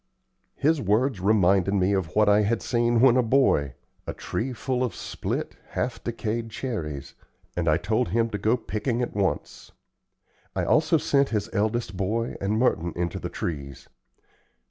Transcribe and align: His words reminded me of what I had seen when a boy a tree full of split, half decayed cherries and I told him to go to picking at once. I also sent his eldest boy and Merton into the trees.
His 0.55 0.81
words 0.81 1.19
reminded 1.19 1.75
me 1.75 1.93
of 1.93 2.15
what 2.15 2.27
I 2.27 2.41
had 2.41 2.63
seen 2.63 3.01
when 3.01 3.17
a 3.17 3.21
boy 3.21 3.75
a 4.07 4.13
tree 4.15 4.51
full 4.51 4.83
of 4.83 4.95
split, 4.95 5.57
half 5.73 6.03
decayed 6.03 6.49
cherries 6.49 7.13
and 7.55 7.69
I 7.69 7.77
told 7.77 8.07
him 8.07 8.27
to 8.31 8.39
go 8.39 8.55
to 8.55 8.63
picking 8.63 9.03
at 9.03 9.13
once. 9.15 9.73
I 10.55 10.63
also 10.65 10.97
sent 10.97 11.29
his 11.29 11.51
eldest 11.53 11.97
boy 11.97 12.35
and 12.41 12.57
Merton 12.57 12.93
into 12.95 13.19
the 13.19 13.29
trees. 13.29 13.89